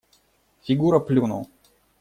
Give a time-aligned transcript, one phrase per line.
[0.69, 1.47] Фигура плюнул.